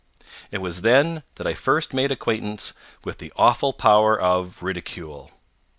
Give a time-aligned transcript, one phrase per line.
[0.49, 5.29] It was then that I first made acquaintance with the awful power of ridicule.